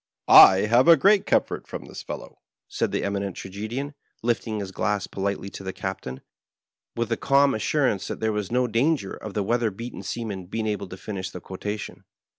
[0.19, 2.39] "* I have great comfort from this fellow,'"
[2.77, 3.93] said the Eminent Tragedian,
[4.23, 6.21] lifting his glass politely to the Captain,
[6.95, 10.47] with a calm as surance that there was no danger of the weather beaten seaman
[10.47, 12.03] being able to finish the quotation.